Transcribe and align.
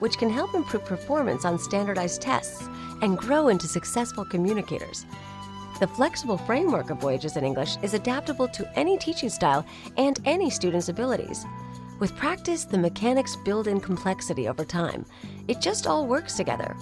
which 0.00 0.18
can 0.18 0.28
help 0.28 0.54
improve 0.54 0.84
performance 0.84 1.44
on 1.44 1.58
standardized 1.58 2.20
tests 2.20 2.68
and 3.00 3.16
grow 3.16 3.48
into 3.48 3.66
successful 3.66 4.24
communicators. 4.24 5.06
The 5.78 5.86
flexible 5.86 6.36
framework 6.36 6.90
of 6.90 6.98
Voyages 6.98 7.38
in 7.38 7.44
English 7.44 7.76
is 7.82 7.94
adaptable 7.94 8.48
to 8.48 8.78
any 8.78 8.98
teaching 8.98 9.30
style 9.30 9.64
and 9.96 10.20
any 10.26 10.50
student's 10.50 10.90
abilities. 10.90 11.46
With 11.98 12.16
practice, 12.16 12.64
the 12.64 12.78
mechanics 12.78 13.36
build 13.36 13.66
in 13.66 13.80
complexity 13.80 14.48
over 14.48 14.64
time. 14.64 15.06
It 15.48 15.60
just 15.60 15.86
all 15.86 16.06
works 16.06 16.34
together. 16.34 16.76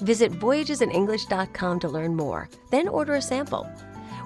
Visit 0.00 0.32
voyagesinenglish.com 0.32 1.80
to 1.80 1.88
learn 1.88 2.14
more, 2.14 2.48
then 2.70 2.88
order 2.88 3.14
a 3.14 3.22
sample. 3.22 3.66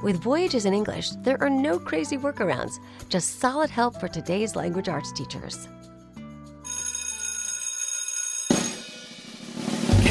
With 0.03 0.23
Voyages 0.23 0.67
in 0.67 0.75
English, 0.75 1.11
there 1.23 1.41
are 1.43 1.51
no 1.51 1.79
crazy 1.79 2.17
workarounds, 2.17 2.81
just 3.09 3.39
solid 3.39 3.71
help 3.71 4.01
for 4.01 4.09
today's 4.09 4.57
language 4.57 4.89
arts 4.89 5.13
teachers. 5.13 5.69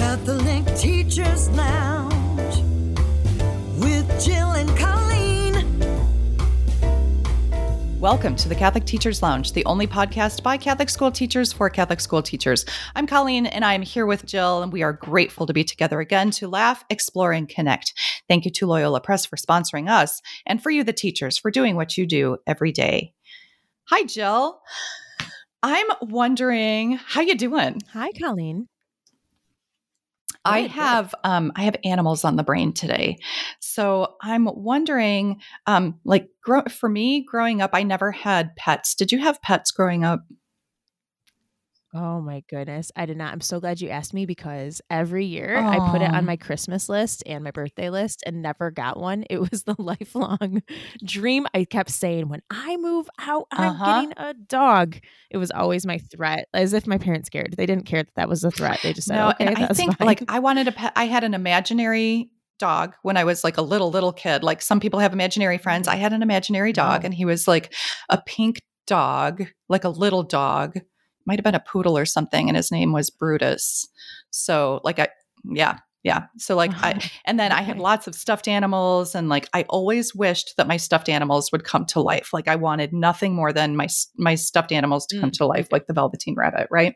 Catholic 0.10 0.66
Teachers 0.76 1.50
Lounge 1.52 2.64
with 3.78 4.26
Jill 4.26 4.54
and 4.54 4.68
Colleen. 4.76 5.54
Welcome 8.00 8.36
to 8.38 8.50
the 8.50 8.56
Catholic 8.56 8.86
Teachers 8.86 9.22
Lounge, 9.22 9.54
the 9.54 9.64
only 9.66 9.86
podcast 9.86 10.42
by 10.42 10.58
Catholic 10.58 10.90
school 10.90 11.12
teachers 11.12 11.54
for 11.54 11.70
Catholic 11.70 12.00
school 12.00 12.24
teachers. 12.24 12.66
I'm 12.96 13.06
Colleen 13.06 13.46
and 13.46 13.64
I'm 13.64 13.84
here 13.84 14.08
with 14.08 14.26
Jill, 14.26 14.64
and 14.64 14.74
we 14.74 14.82
are 14.82 14.94
grateful 14.94 15.46
to 15.46 15.54
be 15.54 15.64
together 15.64 16.00
again 16.00 16.32
to 16.32 16.48
laugh, 16.48 16.84
explore, 16.90 17.32
and 17.32 17.48
connect. 17.48 17.94
Thank 18.28 18.46
you 18.46 18.52
to 18.54 18.66
Loyola 18.66 19.02
Press 19.02 19.28
for 19.28 19.36
sponsoring 19.36 19.92
us 19.92 20.24
and 20.48 20.60
for 20.60 20.72
you, 20.72 20.84
the 20.84 20.92
teachers, 20.92 21.38
for 21.38 21.52
doing 21.52 21.76
what 21.76 22.00
you 22.00 22.08
do 22.08 22.38
every 22.48 22.72
day. 22.72 23.14
Hi, 23.90 24.06
Jill. 24.06 24.60
I'm 25.62 25.88
wondering 26.02 26.94
how 26.94 27.22
you 27.22 27.36
doing? 27.36 27.84
Hi, 27.94 28.10
Colleen. 28.20 28.70
I 30.46 30.62
have 30.62 31.14
um, 31.24 31.52
I 31.56 31.64
have 31.64 31.76
animals 31.84 32.24
on 32.24 32.36
the 32.36 32.44
brain 32.44 32.74
today, 32.74 33.18
so 33.60 34.16
I'm 34.22 34.46
wondering, 34.46 35.42
um, 35.66 36.00
like, 36.06 36.30
grow- 36.44 36.64
for 36.64 36.90
me, 36.90 37.24
growing 37.24 37.62
up, 37.62 37.72
I 37.74 37.84
never 37.84 38.12
had 38.12 38.56
pets. 38.56 38.96
Did 38.96 39.12
you 39.12 39.20
have 39.20 39.42
pets 39.42 39.72
growing 39.72 40.04
up? 40.04 40.22
Oh 41.92 42.22
my 42.22 42.44
goodness. 42.48 42.92
I 42.96 43.08
did 43.08 43.18
not. 43.18 43.34
I'm 43.34 43.42
so 43.42 43.60
glad 43.60 43.82
you 43.82 43.90
asked 43.90 44.14
me 44.14 44.28
because 44.28 44.80
every 44.92 45.26
year 45.26 45.58
I 45.58 45.90
put 45.90 46.04
it 46.04 46.14
on 46.14 46.24
my 46.24 46.36
Christmas 46.36 46.88
list 46.88 47.24
and 47.26 47.44
my 47.44 47.50
birthday 47.50 47.90
list 47.90 48.22
and 48.28 48.44
never 48.44 48.70
got 48.70 49.00
one. 49.00 49.24
It 49.28 49.40
was 49.40 49.64
the 49.64 49.76
lifelong 49.82 50.62
dream. 51.04 51.48
I 51.56 51.64
kept 51.66 51.90
saying, 51.90 52.30
when 52.30 52.44
I 52.52 52.78
move 52.78 53.10
out, 53.20 53.48
I'm 53.52 53.72
Uh-huh. 53.72 54.02
getting 54.02 54.14
a 54.18 54.34
dog. 54.36 54.98
It 55.32 55.38
was 55.38 55.50
always 55.50 55.84
my 55.84 55.98
threat, 55.98 56.48
as 56.54 56.74
if 56.74 56.86
my 56.86 57.00
parents 57.00 57.28
cared. 57.30 57.56
They 57.58 57.66
didn't 57.66 57.86
care 57.88 58.04
that 58.04 58.14
that 58.16 58.30
was 58.30 58.44
a 58.44 58.52
threat. 58.52 58.80
They 58.84 58.94
just 58.94 59.08
said, 59.08 59.16
no, 59.16 59.30
okay, 59.32 59.48
I 59.48 59.54
that's 59.56 59.78
think 59.80 59.98
fine. 59.98 60.06
like 60.06 60.24
I 60.28 60.38
wanted 60.40 60.68
a 60.68 60.72
pet. 60.72 60.94
I 60.96 61.06
had 61.08 61.24
an 61.24 61.34
imaginary 61.34 62.30
dog 62.60 62.94
when 63.02 63.18
I 63.18 63.24
was 63.24 63.44
like 63.44 63.58
a 63.58 63.64
little 63.64 63.90
little 63.90 64.14
kid. 64.14 64.44
Like 64.44 64.62
some 64.62 64.80
people 64.80 65.00
have 65.00 65.14
imaginary 65.14 65.58
friends. 65.58 65.88
I 65.88 65.96
had 65.96 66.14
an 66.14 66.22
imaginary 66.22 66.72
dog, 66.72 67.02
Oh. 67.02 67.06
and 67.06 67.16
he 67.16 67.26
was 67.26 67.48
like 67.48 67.74
a 68.10 68.22
pink 68.22 68.62
dog, 68.86 69.44
like 69.70 69.86
a 69.86 69.90
little 69.90 70.22
dog. 70.22 70.78
Might 71.30 71.38
have 71.38 71.44
been 71.44 71.54
a 71.54 71.60
poodle 71.60 71.96
or 71.96 72.06
something, 72.06 72.50
and 72.50 72.58
his 72.58 72.72
name 72.72 72.92
was 72.92 73.12
Brutus. 73.12 73.88
So 74.32 74.82
like 74.84 74.98
I, 74.98 75.10
yeah. 75.46 75.78
Yeah. 76.02 76.24
So 76.38 76.56
like 76.56 76.72
I 76.76 76.98
and 77.26 77.40
then 77.40 77.52
I 77.52 77.62
had 77.62 77.78
lots 77.78 78.08
of 78.08 78.16
stuffed 78.16 78.48
animals 78.48 79.14
and 79.14 79.30
like 79.30 79.48
I 79.54 79.64
always 79.70 80.16
wished 80.16 80.56
that 80.58 80.66
my 80.66 80.78
stuffed 80.78 81.10
animals 81.10 81.52
would 81.52 81.66
come 81.66 81.86
to 81.88 82.00
life. 82.02 82.32
Like 82.34 82.48
I 82.48 82.56
wanted 82.56 82.94
nothing 82.94 83.36
more 83.36 83.54
than 83.54 83.76
my 83.76 83.88
my 84.18 84.36
stuffed 84.36 84.72
animals 84.72 85.06
to 85.08 85.20
come 85.20 85.30
Mm, 85.30 85.38
to 85.38 85.46
life 85.46 85.68
like 85.72 85.86
the 85.86 85.94
velveteen 85.94 86.36
rabbit, 86.36 86.68
right? 86.72 86.96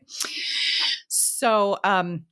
So 1.10 1.78
um 1.84 2.26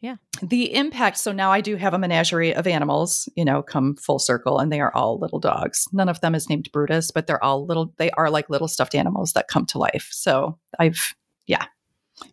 Yeah. 0.00 0.16
The 0.42 0.74
impact 0.74 1.16
so 1.16 1.32
now 1.32 1.50
I 1.50 1.62
do 1.62 1.76
have 1.76 1.94
a 1.94 1.98
menagerie 1.98 2.54
of 2.54 2.66
animals, 2.66 3.28
you 3.34 3.44
know, 3.44 3.62
come 3.62 3.96
full 3.96 4.18
circle 4.18 4.58
and 4.58 4.70
they 4.70 4.80
are 4.80 4.94
all 4.94 5.18
little 5.18 5.40
dogs. 5.40 5.86
None 5.92 6.10
of 6.10 6.20
them 6.20 6.34
is 6.34 6.48
named 6.48 6.68
Brutus, 6.72 7.10
but 7.10 7.26
they're 7.26 7.42
all 7.42 7.66
little 7.66 7.94
they 7.96 8.10
are 8.10 8.30
like 8.30 8.50
little 8.50 8.68
stuffed 8.68 8.94
animals 8.94 9.32
that 9.32 9.48
come 9.48 9.64
to 9.66 9.78
life. 9.78 10.08
So 10.12 10.58
I've 10.78 11.14
yeah, 11.48 11.64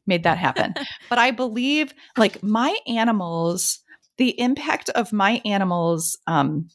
made 0.05 0.23
that 0.23 0.37
happen. 0.37 0.75
but 1.09 1.17
I 1.17 1.31
believe 1.31 1.93
like 2.17 2.43
my 2.43 2.77
animals 2.87 3.79
the 4.17 4.39
impact 4.39 4.89
of 4.89 5.11
my 5.11 5.41
animals 5.45 6.17
um 6.27 6.69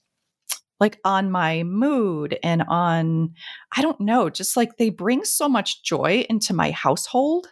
like 0.78 0.98
on 1.04 1.30
my 1.30 1.62
mood 1.62 2.38
and 2.42 2.62
on 2.68 3.32
i 3.76 3.82
don't 3.82 4.00
know 4.00 4.28
just 4.28 4.56
like 4.56 4.76
they 4.76 4.90
bring 4.90 5.24
so 5.24 5.48
much 5.48 5.82
joy 5.82 6.24
into 6.28 6.52
my 6.54 6.70
household 6.70 7.48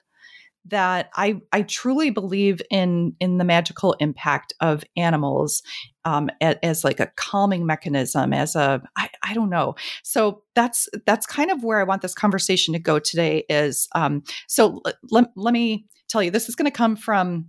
that 0.69 1.11
i 1.17 1.41
i 1.53 1.63
truly 1.63 2.11
believe 2.11 2.61
in 2.71 3.15
in 3.21 3.39
the 3.39 3.45
magical 3.45 3.95
impact 3.95 4.53
of 4.61 4.85
animals 4.97 5.63
um 6.05 6.31
as, 6.41 6.57
as 6.63 6.85
like 6.85 7.01
a 7.01 7.11
calming 7.17 7.67
mechanism 7.67 8.33
as 8.33 8.55
a 8.57 8.83
I, 8.97 9.11
I 9.23 9.35
don't 9.35 9.51
know. 9.51 9.75
So 10.03 10.43
that's 10.55 10.89
that's 11.07 11.27
kind 11.27 11.51
of 11.51 11.63
where 11.63 11.81
i 11.81 11.85
want 11.85 12.03
this 12.03 12.15
conversation 12.15 12.73
to 12.75 12.81
go 12.81 12.99
today 12.99 13.45
is 13.49 13.89
um 13.95 14.23
so 14.47 14.81
l- 14.87 14.93
let, 15.11 15.27
let 15.37 15.53
me 15.53 15.87
tell 16.09 16.23
you 16.23 16.31
this 16.31 16.49
is 16.49 16.55
going 16.55 16.71
to 16.71 16.77
come 16.77 16.97
from 16.97 17.49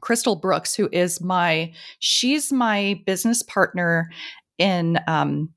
Crystal 0.00 0.36
Brooks, 0.36 0.74
who 0.74 0.88
is 0.92 1.20
my 1.20 1.72
she's 1.98 2.52
my 2.52 3.00
business 3.06 3.42
partner 3.42 4.10
in 4.58 4.98
um, 5.06 5.50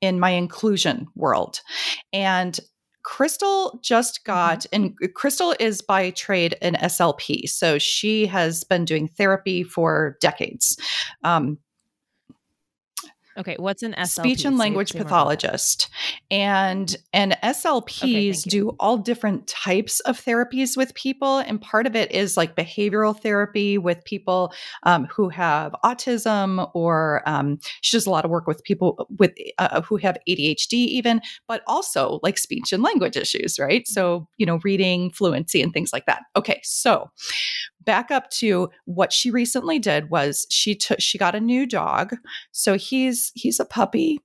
in 0.00 0.18
my 0.18 0.30
inclusion 0.30 1.06
world, 1.14 1.60
and 2.12 2.58
Crystal 3.02 3.80
just 3.82 4.24
got 4.24 4.66
and 4.72 4.94
Crystal 5.14 5.54
is 5.58 5.80
by 5.80 6.10
trade 6.10 6.56
an 6.62 6.74
SLP, 6.74 7.48
so 7.48 7.78
she 7.78 8.26
has 8.26 8.64
been 8.64 8.84
doing 8.84 9.08
therapy 9.08 9.62
for 9.62 10.16
decades. 10.20 10.76
Um, 11.24 11.58
okay, 13.38 13.56
what's 13.58 13.82
an 13.82 13.94
SLP? 13.94 14.08
speech 14.08 14.44
and 14.44 14.58
language 14.58 14.92
pathologist. 14.92 15.88
And 16.30 16.94
and 17.12 17.36
slps 17.42 18.44
you. 18.46 18.50
do 18.50 18.68
all 18.80 18.98
different 18.98 19.46
types 19.46 20.00
of 20.00 20.20
therapies 20.20 20.76
with 20.76 20.94
people 20.94 21.38
and 21.38 21.60
part 21.60 21.86
of 21.86 21.96
it 21.96 22.10
is 22.12 22.36
like 22.36 22.56
behavioral 22.56 23.18
therapy 23.18 23.78
with 23.78 24.04
people 24.04 24.52
um, 24.84 25.06
who 25.06 25.28
have 25.28 25.74
autism 25.84 26.70
or 26.74 27.22
um, 27.26 27.58
she 27.80 27.96
does 27.96 28.06
a 28.06 28.10
lot 28.10 28.24
of 28.24 28.30
work 28.30 28.46
with 28.46 28.62
people 28.64 29.08
with 29.18 29.32
uh, 29.58 29.80
who 29.82 29.96
have 29.96 30.16
adhd 30.28 30.72
even 30.72 31.20
but 31.48 31.62
also 31.66 32.20
like 32.22 32.38
speech 32.38 32.72
and 32.72 32.82
language 32.82 33.16
issues 33.16 33.58
right? 33.58 33.86
So 33.86 34.28
you 34.38 34.46
know 34.46 34.60
reading 34.64 35.10
fluency 35.10 35.62
and 35.62 35.72
things 35.72 35.92
like 35.92 36.06
that. 36.06 36.22
Okay 36.36 36.60
so 36.62 37.10
back 37.84 38.10
up 38.10 38.30
to 38.30 38.70
what 38.84 39.12
she 39.12 39.30
recently 39.30 39.78
did 39.78 40.10
was 40.10 40.46
she 40.50 40.74
took 40.74 41.00
she 41.00 41.18
got 41.18 41.34
a 41.34 41.40
new 41.40 41.66
dog 41.66 42.14
so 42.52 42.76
he's 42.76 43.32
he's 43.34 43.58
a 43.60 43.64
puppy 43.64 44.20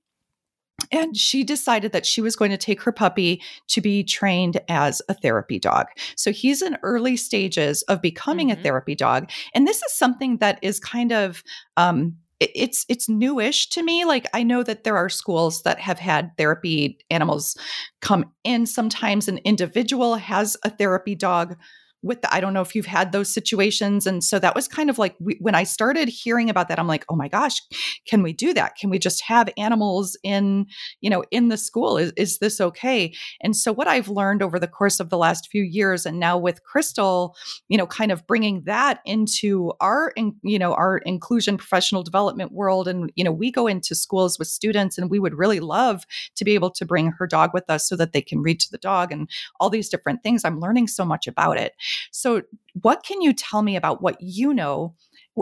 and 0.92 1.16
she 1.16 1.42
decided 1.42 1.92
that 1.92 2.06
she 2.06 2.20
was 2.20 2.36
going 2.36 2.50
to 2.50 2.56
take 2.56 2.82
her 2.82 2.92
puppy 2.92 3.42
to 3.68 3.80
be 3.80 4.04
trained 4.04 4.60
as 4.68 5.00
a 5.08 5.14
therapy 5.14 5.58
dog. 5.58 5.86
So 6.16 6.30
he's 6.30 6.62
in 6.62 6.76
early 6.82 7.16
stages 7.16 7.82
of 7.82 8.02
becoming 8.02 8.52
a 8.52 8.56
Mhm. 8.56 8.62
therapy 8.62 8.94
dog. 8.94 9.30
And 9.54 9.66
this 9.66 9.82
is 9.82 9.92
something 9.92 10.36
that 10.38 10.58
is 10.62 10.78
kind 10.78 11.12
of 11.12 11.42
um 11.76 12.16
it's 12.38 12.84
it's 12.90 13.08
newish 13.08 13.70
to 13.70 13.82
me 13.82 14.04
like 14.04 14.26
i 14.34 14.42
know 14.42 14.62
that 14.62 14.84
there 14.84 14.94
are 14.94 15.08
schools 15.08 15.62
that 15.62 15.80
have 15.80 15.98
had 15.98 16.30
therapy 16.36 16.98
animals 17.10 17.56
come 18.02 18.30
in 18.44 18.66
sometimes 18.66 19.26
an 19.26 19.38
individual 19.38 20.16
has 20.16 20.54
a 20.62 20.68
therapy 20.68 21.14
dog 21.14 21.56
with 22.02 22.22
the, 22.22 22.32
I 22.32 22.40
don't 22.40 22.52
know 22.52 22.60
if 22.60 22.74
you've 22.74 22.86
had 22.86 23.12
those 23.12 23.32
situations. 23.32 24.06
And 24.06 24.22
so 24.22 24.38
that 24.38 24.54
was 24.54 24.68
kind 24.68 24.90
of 24.90 24.98
like 24.98 25.16
we, 25.18 25.36
when 25.40 25.54
I 25.54 25.64
started 25.64 26.08
hearing 26.08 26.48
about 26.50 26.68
that, 26.68 26.78
I'm 26.78 26.86
like, 26.86 27.04
oh 27.08 27.16
my 27.16 27.28
gosh, 27.28 27.60
can 28.08 28.22
we 28.22 28.32
do 28.32 28.54
that? 28.54 28.76
Can 28.76 28.90
we 28.90 28.98
just 28.98 29.22
have 29.22 29.48
animals 29.56 30.16
in, 30.22 30.66
you 31.00 31.10
know, 31.10 31.24
in 31.30 31.48
the 31.48 31.56
school? 31.56 31.96
Is, 31.96 32.12
is 32.16 32.38
this 32.38 32.60
okay? 32.60 33.12
And 33.40 33.56
so 33.56 33.72
what 33.72 33.88
I've 33.88 34.08
learned 34.08 34.42
over 34.42 34.58
the 34.58 34.68
course 34.68 35.00
of 35.00 35.10
the 35.10 35.18
last 35.18 35.48
few 35.50 35.62
years 35.62 36.06
and 36.06 36.20
now 36.20 36.38
with 36.38 36.62
Crystal, 36.64 37.34
you 37.68 37.78
know, 37.78 37.86
kind 37.86 38.12
of 38.12 38.26
bringing 38.26 38.62
that 38.64 39.00
into 39.04 39.72
our, 39.80 40.12
in, 40.16 40.34
you 40.42 40.58
know, 40.58 40.74
our 40.74 40.98
inclusion 40.98 41.56
professional 41.56 42.02
development 42.02 42.52
world. 42.52 42.88
And, 42.88 43.10
you 43.16 43.24
know, 43.24 43.32
we 43.32 43.50
go 43.50 43.66
into 43.66 43.94
schools 43.94 44.38
with 44.38 44.48
students 44.48 44.98
and 44.98 45.10
we 45.10 45.18
would 45.18 45.34
really 45.34 45.60
love 45.60 46.06
to 46.36 46.44
be 46.44 46.54
able 46.54 46.70
to 46.70 46.84
bring 46.84 47.12
her 47.18 47.26
dog 47.26 47.50
with 47.52 47.68
us 47.68 47.88
so 47.88 47.96
that 47.96 48.12
they 48.12 48.22
can 48.22 48.42
read 48.42 48.60
to 48.60 48.70
the 48.70 48.78
dog 48.78 49.10
and 49.10 49.28
all 49.60 49.70
these 49.70 49.88
different 49.88 50.22
things. 50.22 50.44
I'm 50.44 50.60
learning 50.60 50.88
so 50.88 51.04
much 51.04 51.26
about 51.26 51.58
it. 51.58 51.74
So, 52.10 52.42
what 52.82 53.02
can 53.04 53.20
you 53.22 53.32
tell 53.32 53.62
me 53.62 53.76
about 53.76 54.02
what 54.02 54.16
you 54.20 54.52
know? 54.54 54.94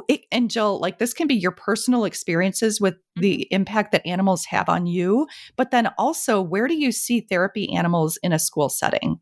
It, 0.09 0.23
and 0.33 0.51
Jill, 0.51 0.81
like 0.81 0.99
this 0.99 1.15
can 1.15 1.27
be 1.29 1.35
your 1.35 1.53
personal 1.53 2.05
experiences 2.05 2.81
with 2.81 2.97
the 3.17 3.47
Mm-hmm. 3.51 3.53
impact 3.53 3.93
that 3.93 4.07
animals 4.07 4.45
have 4.47 4.69
on 4.69 4.87
you, 4.87 5.27
but 5.57 5.71
then 5.71 5.89
also 5.99 6.41
where 6.43 6.67
do 6.67 6.75
you 6.75 6.91
see 6.93 7.21
therapy 7.21 7.73
animals 7.73 8.19
in 8.23 8.33
a 8.33 8.39
school 8.39 8.69
setting? 8.69 9.21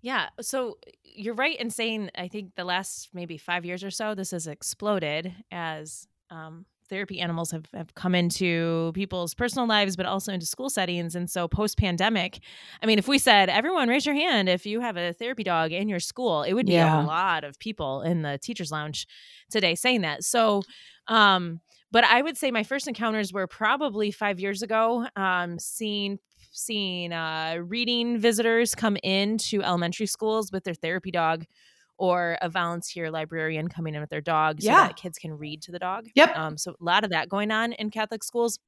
Yeah. 0.00 0.28
So 0.40 0.78
you're 1.04 1.34
right 1.34 1.58
in 1.58 1.70
saying 1.70 2.10
I 2.16 2.28
think 2.28 2.54
the 2.54 2.64
last 2.64 3.10
maybe 3.12 3.36
five 3.38 3.64
years 3.64 3.82
or 3.82 3.90
so, 3.90 4.14
this 4.14 4.30
has 4.30 4.46
exploded 4.46 5.34
as 5.50 6.06
um, 6.30 6.66
therapy 6.88 7.20
animals 7.20 7.50
have, 7.50 7.66
have 7.74 7.94
come 7.94 8.14
into 8.14 8.92
people's 8.94 9.34
personal 9.34 9.66
lives, 9.66 9.96
but 9.96 10.06
also 10.06 10.32
into 10.32 10.46
school 10.46 10.70
settings. 10.70 11.14
And 11.14 11.28
so 11.30 11.48
post 11.48 11.78
pandemic, 11.78 12.40
I 12.82 12.86
mean, 12.86 12.98
if 12.98 13.08
we 13.08 13.18
said, 13.18 13.48
everyone 13.48 13.88
raise 13.88 14.06
your 14.06 14.14
hand 14.14 14.48
if 14.48 14.66
you 14.66 14.80
have 14.80 14.96
a 14.96 15.12
therapy 15.12 15.44
dog 15.44 15.72
in 15.72 15.88
your 15.88 16.00
school, 16.00 16.42
it 16.42 16.54
would 16.54 16.66
be 16.66 16.72
Yeah. 16.72 17.04
a 17.04 17.06
lot 17.06 17.44
of 17.44 17.58
people 17.58 18.02
in 18.02 18.22
the 18.22 18.38
teacher's 18.38 18.72
lounge 18.72 19.06
today 19.50 19.74
saying 19.74 20.02
that. 20.02 20.24
So, 20.24 20.62
um, 21.06 21.60
but 21.90 22.04
I 22.04 22.20
would 22.20 22.36
say 22.36 22.50
my 22.50 22.64
first 22.64 22.86
encounters 22.86 23.32
were 23.32 23.46
probably 23.46 24.10
five 24.10 24.38
years 24.40 24.62
ago, 24.62 25.06
um, 25.16 25.58
seeing 25.58 26.18
seeing 26.50 27.12
uh, 27.12 27.56
reading 27.64 28.18
visitors 28.18 28.74
come 28.74 28.96
into 29.02 29.62
elementary 29.62 30.06
schools 30.06 30.50
with 30.50 30.64
their 30.64 30.74
therapy 30.74 31.10
dog 31.10 31.44
or 31.98 32.38
a 32.40 32.48
volunteer 32.48 33.10
librarian 33.10 33.68
coming 33.68 33.94
in 33.94 34.00
with 34.00 34.10
their 34.10 34.20
dog 34.20 34.60
so 34.62 34.66
Yeah. 34.66 34.86
that 34.86 34.96
kids 34.96 35.18
can 35.18 35.32
read 35.36 35.62
to 35.62 35.72
the 35.72 35.78
dog. 35.78 36.06
Yep. 36.14 36.36
Um, 36.36 36.56
so 36.56 36.72
a 36.72 36.84
lot 36.84 37.04
of 37.04 37.10
that 37.10 37.28
going 37.28 37.50
on 37.50 37.72
in 37.72 37.90
Catholic 37.90 38.22
schools. 38.24 38.58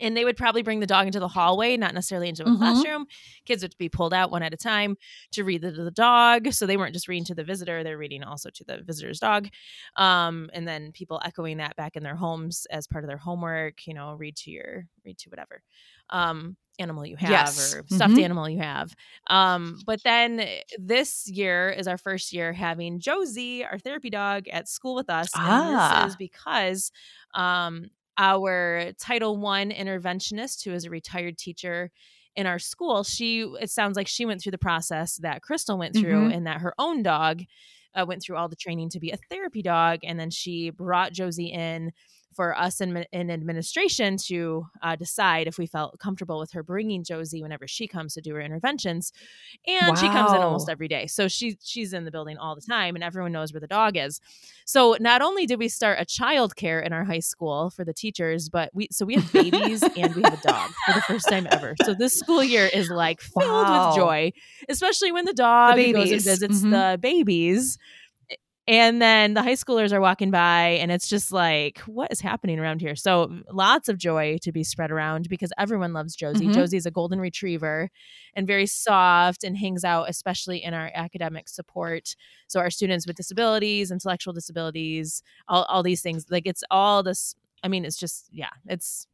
And 0.00 0.16
they 0.16 0.24
would 0.24 0.36
probably 0.36 0.62
bring 0.62 0.80
the 0.80 0.86
dog 0.86 1.06
into 1.06 1.20
the 1.20 1.28
hallway, 1.28 1.76
not 1.76 1.94
necessarily 1.94 2.28
into 2.28 2.46
a 2.46 2.50
Mhm. 2.50 2.58
classroom. 2.58 3.06
Kids 3.44 3.62
would 3.62 3.76
be 3.78 3.88
pulled 3.88 4.12
out 4.12 4.30
one 4.30 4.42
at 4.42 4.52
a 4.52 4.56
time 4.56 4.96
to 5.32 5.44
read 5.44 5.62
to 5.62 5.70
the 5.70 5.90
dog. 5.90 6.52
So 6.52 6.66
they 6.66 6.76
weren't 6.76 6.92
just 6.94 7.08
reading 7.08 7.24
to 7.26 7.34
the 7.34 7.44
visitor, 7.44 7.84
they're 7.84 7.98
reading 7.98 8.24
also 8.24 8.50
to 8.50 8.64
the 8.64 8.82
visitor's 8.82 9.20
dog. 9.20 9.48
Um, 9.96 10.50
and 10.52 10.66
then 10.66 10.92
people 10.92 11.20
echoing 11.24 11.58
that 11.58 11.76
back 11.76 11.96
in 11.96 12.02
their 12.02 12.16
homes 12.16 12.66
as 12.70 12.86
part 12.86 13.04
of 13.04 13.08
their 13.08 13.16
homework, 13.18 13.86
you 13.86 13.94
know, 13.94 14.14
read 14.14 14.36
to 14.38 14.50
your, 14.50 14.86
read 15.04 15.18
to 15.18 15.30
whatever 15.30 15.62
um, 16.10 16.56
animal 16.78 17.06
you 17.06 17.16
have 17.16 17.58
Yes. 17.58 17.58
or 17.58 17.84
stuffed 17.88 18.18
Mhm. 18.18 18.18
animal 18.18 18.48
you 18.48 18.58
have. 18.58 18.94
Um, 19.28 19.82
but 19.86 20.02
then 20.04 20.40
eh, 20.40 20.60
this 20.78 21.28
year 21.28 21.70
is 21.70 21.88
our 21.88 21.98
first 21.98 22.32
year 22.32 22.52
having 22.52 23.00
Josie, 23.00 23.64
our 23.64 23.78
therapy 23.78 24.10
dog, 24.10 24.46
at 24.48 24.68
school 24.68 24.94
with 24.94 25.08
us. 25.10 25.38
Ah. 25.38 25.40
And 25.42 25.68
this 25.68 25.90
is 25.90 26.16
because 26.16 26.92
um, 27.34 27.86
our 28.18 28.92
Title 28.98 29.36
One 29.36 29.70
interventionist, 29.70 30.64
who 30.64 30.72
is 30.72 30.84
a 30.84 30.90
retired 30.90 31.38
teacher 31.38 31.90
in 32.34 32.46
our 32.46 32.58
school, 32.58 33.02
she 33.04 33.40
it 33.60 33.70
sounds 33.70 33.96
like 33.96 34.08
she 34.08 34.26
went 34.26 34.42
through 34.42 34.52
the 34.52 34.58
process 34.58 35.16
that 35.18 35.42
Crystal 35.42 35.78
went 35.78 35.96
through, 35.96 36.28
Mhm. 36.28 36.34
and 36.34 36.46
that 36.46 36.60
her 36.60 36.74
own 36.78 37.02
dog 37.02 37.42
uh, 37.94 38.04
went 38.06 38.22
through 38.22 38.36
all 38.36 38.48
the 38.48 38.56
training 38.56 38.90
to 38.90 39.00
be 39.00 39.10
a 39.10 39.16
therapy 39.30 39.62
dog, 39.62 40.00
and 40.04 40.20
then 40.20 40.30
she 40.30 40.70
brought 40.70 41.12
Josie 41.12 41.50
in 41.52 41.92
for 42.36 42.56
us 42.56 42.80
in, 42.80 43.04
in 43.12 43.30
administration 43.30 44.16
to 44.18 44.66
uh, 44.82 44.94
decide 44.94 45.46
if 45.48 45.56
we 45.58 45.66
felt 45.66 45.98
comfortable 45.98 46.38
with 46.38 46.52
her 46.52 46.62
bringing 46.62 47.02
Josie 47.02 47.42
whenever 47.42 47.66
she 47.66 47.88
comes 47.88 48.12
to 48.14 48.20
do 48.20 48.34
her 48.34 48.40
interventions. 48.40 49.12
And 49.66 49.98
she 49.98 50.08
comes 50.08 50.32
in 50.32 50.42
almost 50.42 50.68
every 50.68 50.86
day. 50.88 51.06
So 51.06 51.26
she 51.28 51.56
she's 51.62 51.92
in 51.92 52.04
the 52.04 52.10
building 52.10 52.36
all 52.36 52.54
the 52.54 52.60
time 52.60 52.94
and 52.94 53.02
everyone 53.02 53.32
knows 53.32 53.52
where 53.52 53.60
the 53.60 53.66
dog 53.66 53.96
is. 53.96 54.20
So 54.66 54.96
not 55.00 55.22
only 55.22 55.46
did 55.46 55.58
we 55.58 55.68
start 55.68 55.98
a 55.98 56.04
child 56.04 56.54
care 56.56 56.80
in 56.80 56.92
our 56.92 57.04
high 57.04 57.20
school 57.20 57.70
for 57.70 57.84
the 57.84 57.94
teachers, 57.94 58.48
but 58.48 58.70
we 58.74 58.88
so 58.92 59.06
we 59.06 59.14
have 59.14 59.32
babies 59.32 59.82
and 59.96 60.14
we 60.14 60.22
have 60.22 60.34
a 60.34 60.42
dog 60.42 60.70
for 60.86 60.94
the 60.94 61.02
first 61.02 61.28
time 61.28 61.46
ever. 61.50 61.74
So 61.84 61.94
this 61.94 62.14
school 62.18 62.44
year 62.44 62.66
is 62.66 62.90
like 62.90 63.20
filled 63.20 63.46
Wow. 63.46 63.88
with 63.88 63.96
joy, 63.96 64.32
especially 64.68 65.10
when 65.12 65.24
the 65.24 65.32
dog 65.32 65.76
goes 65.76 66.10
and 66.10 66.22
visits 66.22 66.60
Mhm. 66.62 66.70
the 66.70 66.98
babies. 66.98 67.78
And 68.68 69.00
then 69.00 69.34
the 69.34 69.42
high 69.42 69.52
schoolers 69.52 69.92
are 69.92 70.00
walking 70.00 70.32
by, 70.32 70.70
and 70.80 70.90
it's 70.90 71.06
just 71.08 71.30
like, 71.30 71.78
what 71.80 72.10
is 72.10 72.20
happening 72.20 72.58
around 72.58 72.80
here? 72.80 72.96
So, 72.96 73.30
lots 73.52 73.88
of 73.88 73.96
joy 73.96 74.38
to 74.42 74.50
be 74.50 74.64
spread 74.64 74.90
around 74.90 75.28
because 75.28 75.52
everyone 75.56 75.92
loves 75.92 76.16
Josie. 76.16 76.48
Mhm. 76.48 76.52
Josie's 76.52 76.84
a 76.84 76.90
golden 76.90 77.20
retriever 77.20 77.90
and 78.34 78.44
very 78.46 78.66
soft 78.66 79.44
and 79.44 79.56
hangs 79.56 79.84
out, 79.84 80.08
especially 80.08 80.64
in 80.64 80.74
our 80.74 80.90
academic 80.94 81.48
support. 81.48 82.16
So, 82.48 82.58
our 82.58 82.70
students 82.70 83.06
with 83.06 83.16
disabilities, 83.16 83.92
intellectual 83.92 84.32
disabilities, 84.32 85.22
all, 85.46 85.62
all 85.64 85.84
these 85.84 86.02
things, 86.02 86.26
like 86.28 86.46
it's 86.46 86.64
all 86.68 87.04
this. 87.04 87.36
I 87.62 87.68
mean, 87.68 87.84
it's 87.84 87.96
just, 87.96 88.28
yeah, 88.32 88.50
it's 88.66 89.06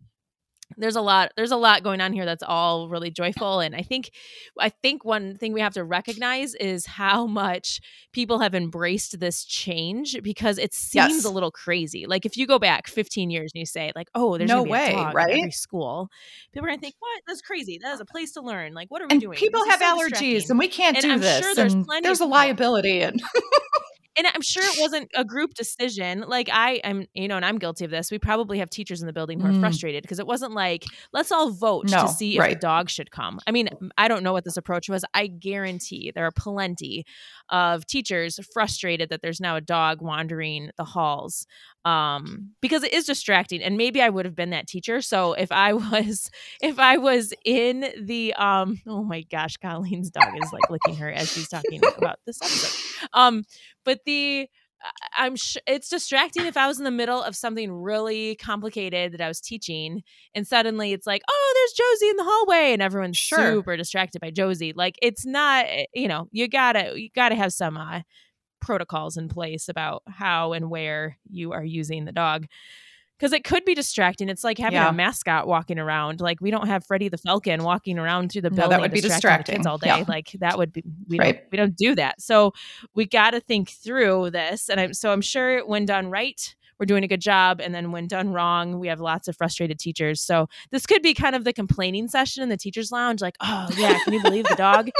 there's 0.78 0.96
a 0.96 1.00
lot 1.00 1.32
there's 1.36 1.50
a 1.52 1.56
lot 1.56 1.82
going 1.82 2.00
on 2.00 2.12
here 2.12 2.24
that's 2.24 2.42
all 2.42 2.88
really 2.88 3.10
joyful 3.10 3.60
and 3.60 3.74
i 3.74 3.82
think 3.82 4.10
i 4.58 4.68
think 4.68 5.04
one 5.04 5.36
thing 5.36 5.52
we 5.52 5.60
have 5.60 5.74
to 5.74 5.84
recognize 5.84 6.54
is 6.56 6.86
how 6.86 7.26
much 7.26 7.80
people 8.12 8.38
have 8.38 8.54
embraced 8.54 9.20
this 9.20 9.44
change 9.44 10.16
because 10.22 10.58
it 10.58 10.72
seems 10.74 11.12
Yes. 11.14 11.24
a 11.24 11.30
little 11.30 11.50
crazy 11.50 12.06
like 12.06 12.24
if 12.26 12.36
you 12.36 12.46
go 12.46 12.58
back 12.58 12.86
15 12.88 13.30
years 13.30 13.50
and 13.54 13.60
you 13.60 13.66
say 13.66 13.92
like 13.94 14.08
oh 14.14 14.36
there's 14.38 14.48
No 14.50 14.62
way, 14.62 14.94
right? 15.14 15.30
in 15.30 15.38
every 15.40 15.50
school 15.50 16.08
people 16.52 16.66
are 16.66 16.70
gonna 16.70 16.80
think 16.80 16.94
what 16.98 17.22
that's 17.26 17.40
crazy 17.42 17.78
that 17.82 17.92
is 17.94 18.00
a 18.00 18.04
place 18.12 18.32
to 18.32 18.40
learn 18.40 18.74
like 18.74 18.90
what 18.90 19.00
are 19.02 19.06
we 19.06 19.12
And 19.12 19.20
doing 19.20 19.38
people 19.38 19.62
This 19.64 19.76
have 19.76 19.80
so 19.80 19.96
allergies 19.98 20.50
and 20.50 20.58
we 20.58 20.68
can't 20.68 20.96
And 20.96 21.04
do 21.04 21.12
I'm 21.12 21.20
this. 21.20 21.44
sure 21.44 21.54
there's 21.54 21.74
and 21.74 21.86
plenty 21.86 22.02
there's 22.04 22.20
a 22.20 22.26
liability 22.26 23.00
and 23.00 23.22
and 24.16 24.26
I'm 24.26 24.42
sure 24.42 24.62
it 24.64 24.76
wasn't 24.80 25.10
a 25.14 25.24
group 25.24 25.54
decision. 25.54 26.24
Like 26.26 26.48
I 26.52 26.74
am, 26.84 27.06
you 27.14 27.28
know, 27.28 27.36
and 27.36 27.44
I'm 27.44 27.58
guilty 27.58 27.84
of 27.84 27.90
this. 27.90 28.10
We 28.10 28.18
probably 28.18 28.58
have 28.58 28.70
teachers 28.70 29.00
in 29.00 29.06
the 29.06 29.12
building 29.12 29.40
who 29.40 29.46
are 29.48 29.52
Mm. 29.52 29.60
frustrated 29.60 30.02
because 30.02 30.18
it 30.18 30.26
wasn't 30.26 30.52
like 30.52 30.84
let's 31.12 31.30
all 31.32 31.50
vote 31.50 31.86
No, 31.90 32.02
to 32.02 32.08
see 32.08 32.34
if 32.34 32.40
right. 32.40 32.54
the 32.54 32.58
dog 32.60 32.88
should 32.90 33.10
come. 33.10 33.38
I 33.46 33.50
mean, 33.50 33.68
I 33.98 34.08
don't 34.08 34.22
know 34.22 34.32
what 34.32 34.44
this 34.44 34.56
approach 34.56 34.88
was. 34.88 35.04
I 35.14 35.26
guarantee 35.26 36.10
there 36.14 36.26
are 36.26 36.32
plenty 36.32 37.04
of 37.48 37.86
teachers 37.86 38.38
frustrated 38.52 39.10
that 39.10 39.20
there's 39.22 39.40
now 39.40 39.56
a 39.56 39.60
dog 39.60 40.00
wandering 40.02 40.70
the 40.76 40.84
halls 40.84 41.46
um 41.84 42.50
because 42.60 42.84
it 42.84 42.92
is 42.92 43.04
distracting 43.06 43.60
and 43.60 43.76
maybe 43.76 44.00
i 44.00 44.08
would 44.08 44.24
have 44.24 44.36
been 44.36 44.50
that 44.50 44.68
teacher 44.68 45.00
so 45.02 45.32
if 45.32 45.50
i 45.50 45.72
was 45.92 46.30
if 46.62 46.78
i 46.78 46.96
was 46.96 47.34
in 47.44 47.84
the 48.00 48.32
um 48.34 48.80
oh 48.86 49.02
my 49.02 49.22
gosh 49.22 49.56
colleen's 49.56 50.08
dog 50.08 50.28
is 50.40 50.48
like 50.52 50.70
licking 50.70 50.94
her 50.94 51.10
as 51.10 51.32
she's 51.32 51.48
talking 51.48 51.80
about 51.98 52.20
this 52.24 52.40
episode 52.40 52.91
um 53.12 53.44
but 53.84 54.00
the 54.06 54.48
I'm 55.16 55.36
sh- 55.36 55.58
it's 55.66 55.88
distracting 55.88 56.44
if 56.44 56.56
I 56.56 56.66
was 56.66 56.78
in 56.78 56.84
the 56.84 56.90
middle 56.90 57.22
of 57.22 57.36
something 57.36 57.70
really 57.72 58.34
complicated 58.34 59.12
that 59.12 59.20
I 59.20 59.28
was 59.28 59.40
teaching 59.40 60.02
and 60.34 60.44
suddenly 60.46 60.92
it's 60.92 61.06
like, 61.06 61.22
"Oh, 61.30 61.52
there's 61.54 61.72
Josie 62.00 62.10
in 62.10 62.16
the 62.16 62.24
hallway." 62.26 62.72
And 62.72 62.82
everyone's 62.82 63.16
Sure. 63.16 63.52
super 63.52 63.76
distracted 63.76 64.20
by 64.20 64.32
Josie. 64.32 64.72
Like 64.74 64.96
it's 65.00 65.24
not, 65.24 65.66
eh, 65.68 65.84
you 65.94 66.08
know, 66.08 66.26
you 66.32 66.48
got 66.48 66.72
to 66.72 67.00
you 67.00 67.10
got 67.14 67.28
to 67.28 67.36
have 67.36 67.52
some 67.52 67.76
uh 67.76 68.00
protocols 68.60 69.16
in 69.16 69.28
place 69.28 69.68
about 69.68 70.02
how 70.08 70.52
and 70.52 70.70
where 70.70 71.16
you 71.30 71.52
are 71.52 71.64
using 71.64 72.04
the 72.04 72.12
dog. 72.12 72.46
Because 73.22 73.32
it 73.32 73.44
could 73.44 73.64
be 73.64 73.76
distracting. 73.76 74.28
It's 74.28 74.42
like 74.42 74.58
having 74.58 74.74
Yeah. 74.74 74.88
a 74.88 74.92
mascot 74.92 75.46
walking 75.46 75.78
around. 75.78 76.20
Like 76.20 76.40
we 76.40 76.50
don't 76.50 76.66
have 76.66 76.84
Freddie 76.84 77.08
the 77.08 77.18
Falcon 77.18 77.62
walking 77.62 77.96
around 77.96 78.32
through 78.32 78.42
the 78.42 78.50
No, 78.50 78.56
building. 78.56 78.70
that 78.70 78.80
would 78.80 78.90
be 78.90 79.00
distracting 79.00 79.54
kids 79.54 79.64
all 79.64 79.78
day. 79.78 79.86
Yeah. 79.86 80.04
Like 80.08 80.32
that 80.40 80.58
would 80.58 80.72
be 80.72 80.82
we 81.08 81.20
Right. 81.20 81.36
don't 81.36 81.52
we 81.52 81.56
don't 81.58 81.76
do 81.76 81.94
that. 81.94 82.20
So 82.20 82.52
we 82.96 83.06
got 83.06 83.30
to 83.30 83.38
think 83.40 83.70
through 83.70 84.30
this. 84.30 84.68
And 84.68 84.80
I'm 84.80 84.92
so 84.92 85.12
I'm 85.12 85.20
sure 85.20 85.64
when 85.64 85.86
done 85.86 86.10
right, 86.10 86.52
we're 86.80 86.86
doing 86.86 87.04
a 87.04 87.06
good 87.06 87.20
job. 87.20 87.60
And 87.60 87.72
then 87.72 87.92
when 87.92 88.08
done 88.08 88.32
wrong, 88.32 88.80
we 88.80 88.88
have 88.88 88.98
lots 88.98 89.28
of 89.28 89.36
frustrated 89.36 89.78
teachers. 89.78 90.20
So 90.20 90.48
this 90.72 90.84
could 90.84 91.00
be 91.00 91.14
kind 91.14 91.36
of 91.36 91.44
the 91.44 91.52
complaining 91.52 92.08
session 92.08 92.42
in 92.42 92.48
the 92.48 92.56
teachers' 92.56 92.90
lounge. 92.90 93.20
Like, 93.20 93.36
oh 93.40 93.68
yeah, 93.78 94.00
can 94.02 94.14
you 94.14 94.20
believe 94.22 94.46
the 94.48 94.56
dog? 94.56 94.90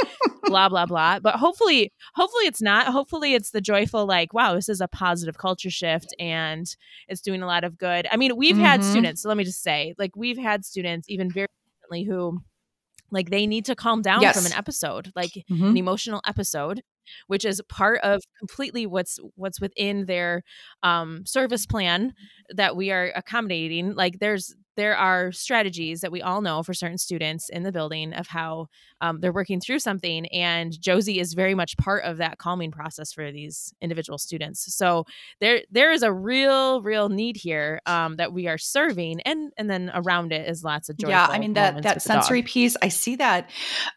Blah 0.53 0.69
blah 0.69 0.85
blah. 0.85 1.19
But 1.19 1.35
hopefully, 1.35 1.91
hopefully 2.15 2.45
it's 2.45 2.61
not. 2.61 2.87
Hopefully 2.87 3.33
it's 3.33 3.51
the 3.51 3.61
joyful 3.61 4.05
like, 4.05 4.33
wow, 4.33 4.53
this 4.53 4.69
is 4.69 4.81
a 4.81 4.87
positive 4.87 5.37
culture 5.37 5.69
shift 5.71 6.13
and 6.19 6.65
it's 7.07 7.21
doing 7.21 7.41
a 7.41 7.47
lot 7.47 7.63
of 7.63 7.77
good. 7.77 8.07
I 8.11 8.17
mean, 8.17 8.35
we've 8.37 8.57
had 8.57 8.81
Mhm. 8.81 8.83
students. 8.83 9.21
So 9.23 9.29
let 9.29 9.37
me 9.37 9.43
just 9.43 9.63
say, 9.63 9.95
like, 9.97 10.15
we've 10.15 10.37
had 10.37 10.63
students 10.65 11.09
even 11.09 11.29
very 11.31 11.47
recently 11.81 12.03
who. 12.05 12.41
Like 13.11 13.29
they 13.29 13.45
need 13.45 13.65
to 13.65 13.75
calm 13.75 14.01
down 14.01 14.21
Yes. 14.23 14.35
from 14.35 14.47
an 14.47 14.57
episode, 14.57 15.11
like 15.15 15.31
Mhm. 15.51 15.69
an 15.69 15.77
emotional 15.77 16.21
episode 16.27 16.81
which 17.27 17.43
is 17.43 17.61
part 17.67 17.99
of 18.01 18.21
completely 18.39 18.85
what's 18.85 19.19
what's 19.35 19.59
within 19.59 20.05
their 20.05 20.41
um, 20.83 21.25
service 21.25 21.65
plan 21.65 22.13
that 22.55 22.77
we 22.77 22.91
are 22.91 23.11
accommodating 23.13 23.93
like 23.93 24.19
there's 24.19 24.55
there 24.75 24.95
are 24.97 25.31
strategies 25.31 26.01
that 26.01 26.11
we 26.11 26.21
all 26.21 26.41
know 26.41 26.63
for 26.63 26.73
certain 26.73 26.97
students 26.97 27.49
in 27.49 27.63
the 27.63 27.71
building 27.71 28.13
of 28.13 28.27
how 28.27 28.67
um, 29.01 29.19
they're 29.19 29.33
working 29.33 29.59
through 29.59 29.79
something 29.79 30.25
and 30.27 30.79
josie 30.81 31.19
is 31.19 31.33
very 31.33 31.55
much 31.55 31.77
part 31.77 32.03
of 32.03 32.17
that 32.17 32.37
calming 32.37 32.71
process 32.71 33.11
for 33.11 33.31
these 33.31 33.73
individual 33.81 34.17
students 34.17 34.73
so 34.75 35.05
there 35.39 35.61
there 35.71 35.91
is 35.91 36.03
a 36.03 36.11
real 36.11 36.81
real 36.81 37.09
need 37.09 37.37
here 37.37 37.81
um, 37.85 38.15
that 38.17 38.33
we 38.33 38.47
are 38.47 38.57
serving 38.57 39.21
and 39.21 39.51
and 39.57 39.69
then 39.69 39.91
around 39.93 40.31
it 40.31 40.47
is 40.47 40.63
lots 40.63 40.89
of 40.89 40.97
joyful 40.97 41.11
yeah 41.11 41.27
i 41.29 41.39
mean 41.39 41.53
that 41.53 41.63
that 41.63 41.75
with 41.75 41.83
the 41.83 41.89
dog. 41.89 42.01
sensory 42.01 42.41
piece 42.41 42.75
i 42.81 42.87
see 42.87 43.15
that 43.15 43.49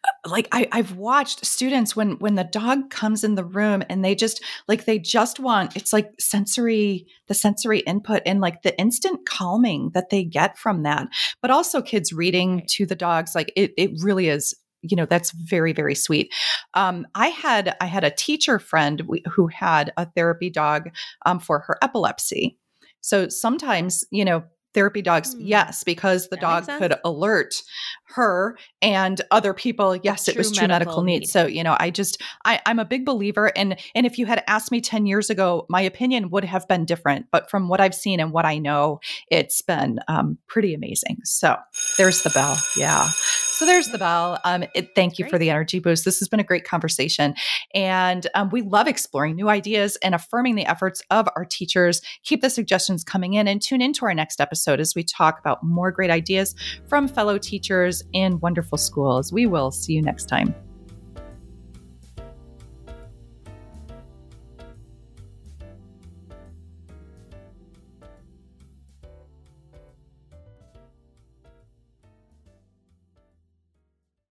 uh, 0.04 0.30
like 0.30 0.48
I, 0.52 0.68
i've 0.72 0.96
watched 0.96 1.44
students 1.44 1.94
when 1.94 2.12
when 2.18 2.34
the 2.34 2.44
dog 2.44 2.90
comes 2.90 3.24
in 3.24 3.34
the 3.34 3.44
room 3.44 3.82
and 3.88 4.04
they 4.04 4.14
just 4.14 4.42
like 4.68 4.84
they 4.84 4.98
just 4.98 5.40
want 5.40 5.76
it's 5.76 5.92
like 5.92 6.12
sensory 6.18 7.06
the 7.28 7.34
sensory 7.34 7.80
input 7.80 8.22
and 8.26 8.40
like 8.40 8.62
the 8.62 8.78
instant 8.78 9.26
calming 9.26 9.90
that 9.94 10.10
they 10.10 10.24
get 10.24 10.58
from 10.66 10.82
that 10.82 11.06
but 11.42 11.50
also 11.52 11.80
kids 11.80 12.12
reading 12.12 12.64
to 12.66 12.84
the 12.84 12.96
dogs 12.96 13.36
like 13.36 13.52
it, 13.54 13.72
it 13.76 13.92
really 14.02 14.28
is 14.28 14.52
you 14.82 14.96
know 14.96 15.06
that's 15.06 15.30
very 15.30 15.72
very 15.72 15.94
sweet. 15.94 16.32
Um, 16.74 17.06
i 17.14 17.28
had 17.28 17.76
i 17.80 17.86
had 17.86 18.02
a 18.02 18.10
teacher 18.10 18.58
friend 18.58 19.02
who 19.30 19.46
had 19.46 19.92
a 19.96 20.06
therapy 20.16 20.50
dog 20.50 20.90
um, 21.24 21.38
for 21.38 21.60
her 21.60 21.78
epilepsy. 21.82 22.58
So 23.00 23.28
sometimes 23.28 24.04
you 24.10 24.24
know 24.24 24.42
therapy 24.76 25.00
dogs 25.00 25.34
mm. 25.34 25.38
yes 25.40 25.82
because 25.82 26.28
the 26.28 26.36
that 26.36 26.66
dog 26.66 26.78
could 26.78 26.94
alert 27.02 27.54
her 28.08 28.58
and 28.82 29.22
other 29.30 29.54
people 29.54 29.96
yes 29.96 30.28
it 30.28 30.36
was 30.36 30.52
true 30.52 30.68
medical, 30.68 30.78
medical 30.78 31.02
need. 31.02 31.20
need. 31.20 31.26
so 31.26 31.46
you 31.46 31.64
know 31.64 31.74
i 31.80 31.90
just 31.90 32.22
I, 32.44 32.60
i'm 32.66 32.78
a 32.78 32.84
big 32.84 33.06
believer 33.06 33.50
and 33.56 33.80
and 33.94 34.04
if 34.04 34.18
you 34.18 34.26
had 34.26 34.44
asked 34.46 34.70
me 34.70 34.82
10 34.82 35.06
years 35.06 35.30
ago 35.30 35.64
my 35.70 35.80
opinion 35.80 36.28
would 36.28 36.44
have 36.44 36.68
been 36.68 36.84
different 36.84 37.26
but 37.32 37.48
from 37.48 37.70
what 37.70 37.80
i've 37.80 37.94
seen 37.94 38.20
and 38.20 38.32
what 38.32 38.44
i 38.44 38.58
know 38.58 39.00
it's 39.30 39.62
been 39.62 39.98
um, 40.08 40.36
pretty 40.46 40.74
amazing 40.74 41.18
so 41.24 41.56
there's 41.96 42.22
the 42.22 42.30
bell 42.30 42.58
yeah 42.76 43.08
so 43.56 43.64
there's 43.64 43.88
the 43.88 43.96
bell. 43.96 44.38
Um, 44.44 44.64
it, 44.74 44.94
thank 44.94 45.18
you 45.18 45.24
great. 45.24 45.30
for 45.30 45.38
the 45.38 45.48
energy 45.48 45.78
boost. 45.78 46.04
This 46.04 46.18
has 46.18 46.28
been 46.28 46.40
a 46.40 46.44
great 46.44 46.64
conversation. 46.64 47.34
And 47.74 48.26
um, 48.34 48.50
we 48.50 48.60
love 48.60 48.86
exploring 48.86 49.34
new 49.34 49.48
ideas 49.48 49.96
and 50.02 50.14
affirming 50.14 50.56
the 50.56 50.66
efforts 50.66 51.02
of 51.10 51.26
our 51.34 51.46
teachers. 51.46 52.02
Keep 52.22 52.42
the 52.42 52.50
suggestions 52.50 53.02
coming 53.02 53.32
in 53.32 53.48
and 53.48 53.62
tune 53.62 53.80
into 53.80 54.04
our 54.04 54.12
next 54.12 54.42
episode 54.42 54.78
as 54.78 54.94
we 54.94 55.02
talk 55.02 55.38
about 55.38 55.62
more 55.62 55.90
great 55.90 56.10
ideas 56.10 56.54
from 56.86 57.08
fellow 57.08 57.38
teachers 57.38 58.02
in 58.12 58.40
wonderful 58.40 58.76
schools. 58.76 59.32
We 59.32 59.46
will 59.46 59.70
see 59.70 59.94
you 59.94 60.02
next 60.02 60.26
time. 60.26 60.54